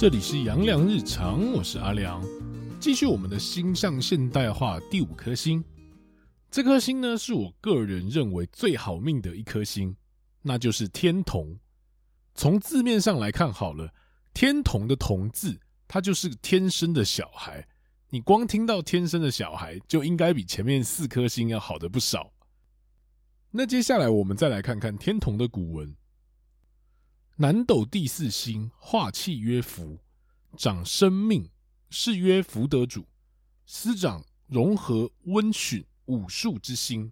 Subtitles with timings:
[0.00, 2.24] 这里是阳良日常，我是阿良，
[2.80, 5.62] 继续我们的星象现代化第五颗星。
[6.50, 9.94] 这颗星呢，是我个人认为最好命的一颗星，
[10.40, 11.54] 那就是天同。
[12.34, 13.92] 从字面上来看，好了，
[14.32, 17.68] 天同的“同”字，它就是天生的小孩。
[18.08, 22.32] 你光听到天生的小孩，就应该比前面四颗星要好得不少。
[23.50, 25.94] 那接下来我们再来看看天同的古文。
[27.42, 29.98] 南斗第四星，化气曰福，
[30.58, 31.48] 长生命，
[31.88, 33.06] 是曰福德主。
[33.64, 37.10] 司长融合温煦武术之心，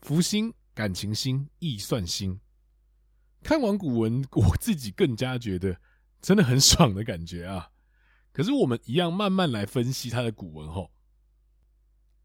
[0.00, 2.40] 福星、感情星、易算星。
[3.42, 5.78] 看完古文，我自己更加觉得
[6.22, 7.70] 真的很爽的感觉啊！
[8.32, 10.90] 可是我们一样慢慢来分析他的古文吼。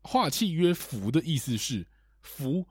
[0.03, 1.85] 化气曰福的意思是
[2.21, 2.65] 福，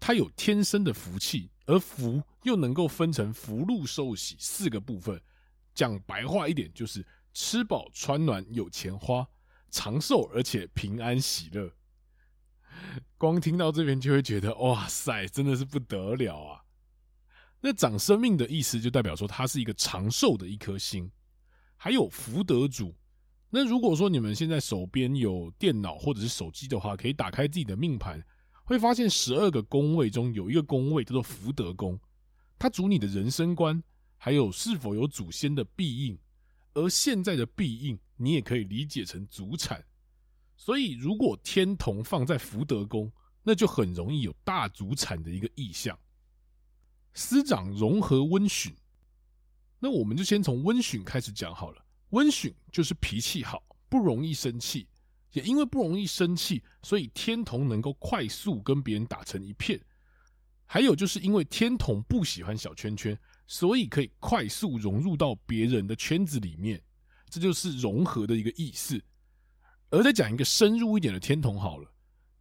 [0.00, 1.50] 它有天生的福气。
[1.66, 5.20] 而福又能够分成福禄寿喜四个部分，
[5.74, 7.04] 讲白话一点就是
[7.34, 9.26] 吃饱穿暖有钱花，
[9.70, 11.72] 长寿而且平安喜乐。
[13.18, 16.62] 光听到这边就会觉得哇塞，真的是不得了啊！
[17.60, 21.10] 那长生命的意思就代表说它是一个长寿的一颗星，
[21.76, 22.94] 还有福德主。
[23.50, 28.22] 那如果说你们现在手边有电脑或者是手机的话，可以打开自己的命盘。
[28.66, 31.98] 会发现十二个宫位中有一个宫位叫做福德宫，
[32.58, 33.80] 它主你的人生观，
[34.16, 36.18] 还有是否有祖先的庇应。
[36.74, 39.82] 而现在的庇应，你也可以理解成祖产。
[40.56, 43.10] 所以，如果天同放在福德宫，
[43.44, 45.96] 那就很容易有大祖产的一个意象。
[47.14, 48.74] 司长融合温驯，
[49.78, 51.82] 那我们就先从温驯开始讲好了。
[52.10, 54.88] 温驯就是脾气好，不容易生气。
[55.36, 59.78] 也因为不容易生气，所以天同能够快速跟别人打成一片。
[60.64, 66.82] 还有就是因为天同不喜欢小圈圈，所以可以快速融入到别人的圈子里面。
[67.28, 68.98] 这就是融合的一个意思。
[69.90, 71.92] 而再讲一个深入一点的天同好了，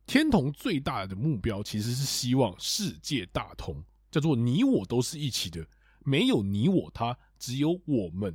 [0.06, 5.68] 天同最大的目标其实是希望世界大同，叫做你我都是一起的，
[6.06, 8.34] 没有你我他，只有我们。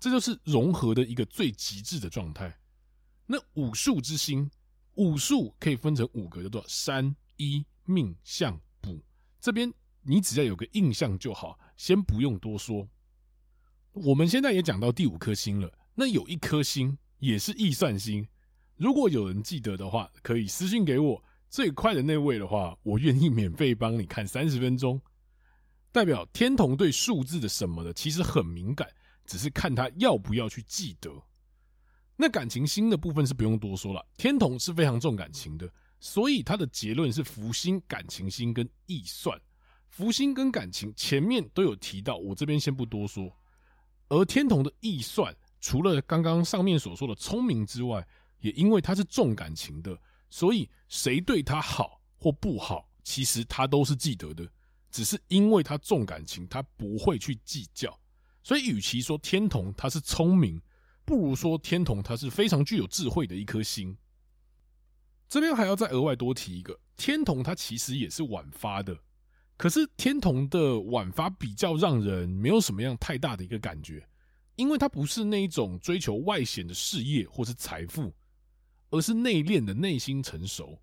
[0.00, 2.58] 这就是融合的一个最极致的状态。
[3.32, 4.50] 那五术之星，
[4.94, 9.00] 五术可以分成五个，叫做山、一、命、相、卜。
[9.40, 12.88] 这边你只要有个印象就好，先不用多说。
[13.92, 18.26] 我们现在也讲到第五颗星了，那有一颗星也是易算星。
[18.74, 21.24] 如果有人记得的话，可以私信给我。
[21.48, 25.00] 最快的那位的话，我愿意免费帮你看三十分钟。
[25.92, 28.88] 代表天同对数字的什么的，其实很敏感，
[29.24, 31.12] 只是看他要不要去记得。
[32.20, 35.66] 那感情星的部分是不用多说了，天同是非常重感情的，
[36.00, 39.40] 所以他的结论是福星、感情星跟易算。
[39.88, 43.34] 福星跟感情前面都有提到，我这边先不多说。
[44.10, 48.06] 而天同的易算，除了刚刚上面所说的聪明之外，
[48.40, 49.98] 也因为他是重感情的，
[50.28, 54.46] 所以谁对他好或不好，其实他都是记得的，
[54.90, 57.98] 只是因为他重感情，他不会去计较。
[58.42, 60.60] 所以，与其说天同他是聪明。
[61.04, 63.96] 不如说天同，它是非常具有智慧的一颗星。
[65.28, 68.98] 这边还要再额外多提一个，天同它其实也是晚发的，
[69.56, 74.04] 可是天同的晚发比较让人没有什么样太大的一个感觉，
[74.56, 78.12] 因为它不是那一种追求外显的事业或是财富，
[78.90, 80.80] 而是内敛的内心成熟。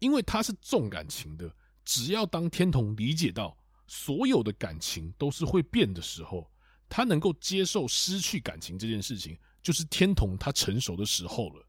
[0.00, 1.50] 因为它是重感情的，
[1.84, 3.56] 只要当天同理解到
[3.86, 6.50] 所有的感情都是会变的时候。
[6.88, 11.66] 他能够接受失去感情这件事情，就是天同他成熟的时候了。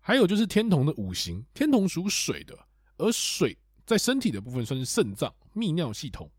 [0.00, 2.58] 还有就是天同的五行，天同属水的，
[2.96, 3.56] 而水
[3.86, 6.30] 在身体的部分算是肾脏、泌尿系统。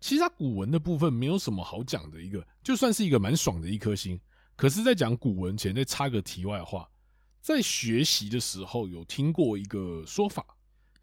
[0.00, 4.20] 其实他古文的部分没有什么好讲的一个，就算是一个蛮爽的一颗星。
[4.54, 6.88] 可是，在讲古文前，再插个题外话，
[7.40, 10.44] 在学习的时候有听过一个说法，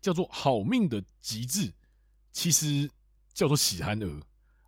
[0.01, 1.71] 叫做“好命的极致”，
[2.33, 2.89] 其实
[3.33, 4.21] 叫做喜憨儿。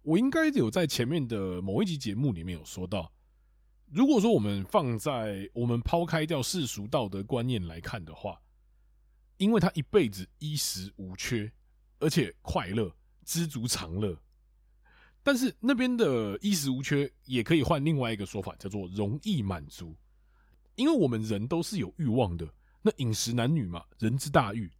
[0.06, 3.12] 我应该有在前面的某一集节目里面有说到，
[3.92, 8.40] 如果说我们放在我们抛开掉世俗道德观念来看的话，
[9.38, 11.52] 因为他一辈子衣食无缺，
[11.98, 14.16] 而且快乐、知足常乐。
[15.24, 19.96] 但是那边的衣食无缺也可以换另外一个说法，叫做容易满足。
[20.75, 22.48] 因为我们人都是有欲望的，
[22.84, 24.72] 那饮食男女嘛，人之大欲。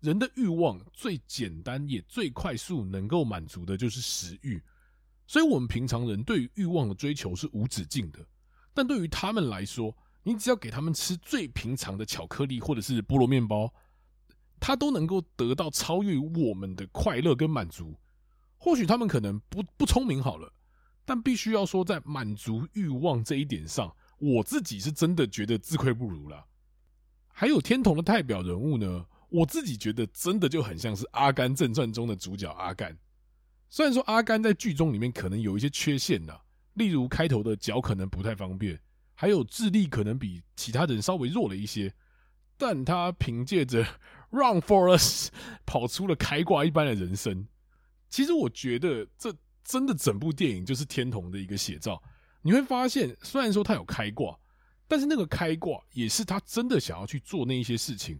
[0.00, 4.58] 人的欲望最简单也最快速能够满足的就是食欲，
[5.30, 8.18] 所以我们平常人对于欲望的追求是无止境的。
[8.74, 13.72] 但对于他们来说，你只要给他们吃最平常的巧克力或者是菠萝面包，
[14.58, 17.94] 他都能够得到超越我们的快乐跟满足。
[18.58, 20.52] 或许他们可能不 不聪明好了，
[21.04, 26.44] 但必须要说，在满足欲望这一点上，我自己是真的觉得自愧不如了。
[27.28, 32.98] 还有天童的代表人物呢，我自己觉得真的就很像是《阿甘正传》中的主角阿甘。
[33.70, 36.38] 虽然说阿甘在剧中里面可能有一些缺陷呐，
[36.74, 38.78] 例如开头的脚可能不太方便，
[39.14, 41.90] 还有智力可能比其他人稍微弱了一些，
[42.58, 43.82] 但他凭借着
[44.28, 45.30] Run for us
[45.64, 47.46] 跑出了开挂一般的人生。
[48.10, 49.34] 其实我觉得这。
[49.62, 52.02] 真的，整部电影就是天童的一个写照。
[52.42, 54.36] 你会发现，虽然说他有开挂，
[54.88, 58.18] 但是那个开挂也是他真的想要去做那一些事情。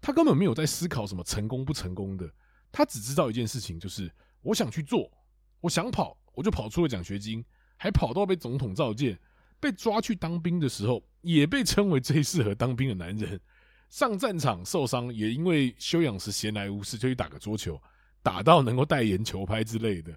[0.00, 2.28] 他根本没有在思考什么成功不成功的，
[2.72, 4.10] 他只知道一件事情，就是
[4.42, 5.10] 我想去做，
[5.60, 7.44] 我想跑，我就跑出了奖学金，
[7.76, 9.18] 还跑到被总统召见，
[9.60, 13.40] 被抓去当兵的时候，也被称为最适合当兵的男人。
[13.90, 17.80] 上战场受伤，也因为休养时闲来无事，就去打个桌球，
[18.22, 20.16] 打到能够代言球拍之类的。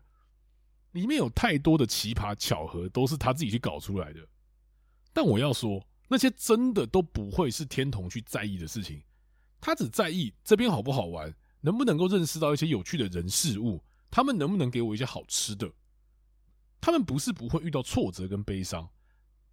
[0.91, 4.19] 里面有太多的奇葩巧合，都是他自己去搞出来的。
[5.13, 9.01] 但我要说，那些真的都不会是天童去在意的事情。
[9.61, 13.81] 他只在意这边好不好玩，能不能够认识到一些有趣的人事物，
[14.11, 15.71] 他们能不能给我一些好吃的。
[16.79, 18.87] 他们不是不会遇到挫折跟悲伤，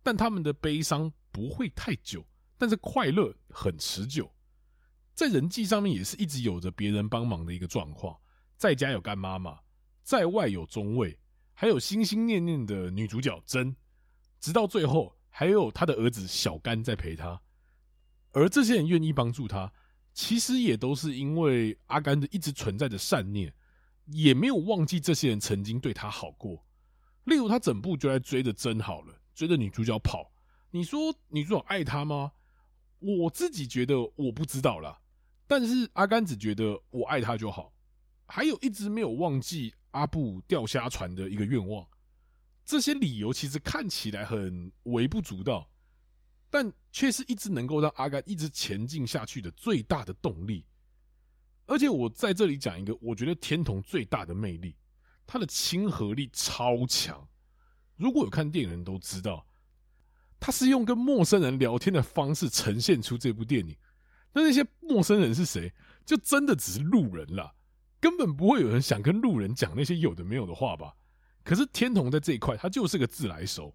[0.03, 2.27] 但他们的悲伤不会太久，
[2.59, 4.31] 但是快乐很持久。
[5.15, 8.19] 在人际上面也是一直有着别人帮忙的一个状况，
[8.57, 9.59] 在家有干妈妈，
[10.03, 11.19] 在外有中尉。
[11.61, 13.75] 还有心心念念的女主角真，
[14.39, 17.43] 直到最后还有他的儿子小甘在陪他，
[18.31, 19.73] 而这些人愿意帮助他，
[20.15, 23.53] 其实也都是因为阿甘的一直存在的善念，
[24.11, 26.65] 也没有忘记这些人曾经对他好过。
[27.25, 30.31] 例如，他整部就在追着真好了，追着女主角跑。
[30.71, 32.33] 你说女主角爱他吗？
[32.99, 35.01] 我自己觉得我不知道啦，
[35.47, 37.73] 但是阿甘只觉得我爱他就好，
[38.27, 39.75] 还有一直没有忘记。
[39.93, 41.85] 阿布钓虾船的一个愿望，
[42.63, 45.67] 这些理由其实看起来很微不足道，
[46.51, 50.67] 但却是一直能够让阿甘一直前进下去的最大的动力。
[51.69, 54.75] 而且我在这里讲一个，我觉得天童最大的魅力，
[55.27, 57.29] 他的亲和力超强。
[57.97, 59.47] 如果有看电影的人都知道，
[60.41, 63.77] 他是用跟陌生人聊天的方式呈现出这部电影。
[64.33, 65.73] 那那些陌生人是谁？
[66.07, 67.55] 就真的只是路人了。
[68.01, 70.95] 根本不会有人想跟路人讲那些有的没有的话吧？
[71.45, 73.75] 可是天童在这一块，他就是个自来熟，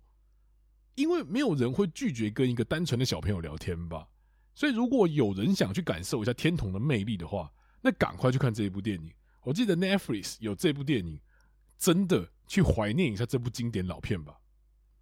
[0.96, 4.08] 因为没有人会拒绝跟一个单纯的小朋友聊天吧。
[4.56, 7.52] 所以如果有人想去感受一下天童的魅力的话，
[7.84, 9.12] 那赶快去看这一部电影。
[9.42, 11.20] 我记得 Netflix 有这部电影，
[11.78, 14.40] 真的去怀念一下这部经典老片吧。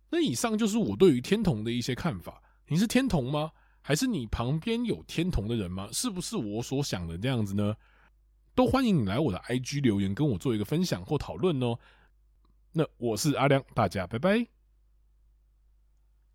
[0.10, 2.42] 那以上就是我对于天童的一些看法。
[2.68, 3.51] 你是天童吗？
[3.81, 5.88] 还是你旁边有天童的人吗？
[5.92, 7.75] 是不是我所想的这样子呢？
[8.56, 11.77] 都欢迎你来我的 IG 留言，跟我做一个分享或讨论哦。
[12.72, 14.61] 那我是阿亮，大家拜拜。